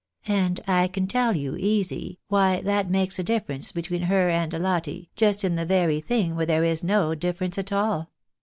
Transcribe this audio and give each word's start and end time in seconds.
"And 0.27 0.59
I 0.67 0.87
can 0.87 1.05
tell 1.05 1.37
you, 1.37 1.51
EGEETC 1.51 1.89
FEELING. 1.91 1.99
193 1.99 2.01
easy, 2.01 2.19
why 2.29 2.59
that 2.61 2.89
makes 2.89 3.19
a 3.19 3.23
difference 3.23 3.71
between 3.71 4.01
her 4.01 4.31
and 4.31 4.51
Lotte, 4.51 5.09
just 5.15 5.43
in 5.43 5.55
t]ie 5.55 5.63
very 5.65 5.99
thing 6.01 6.33
where 6.33 6.47
there 6.47 6.63
is 6.63 6.83
no 6.83 7.13
difference 7.13 7.59
at 7.59 7.71
all. 7.71 8.09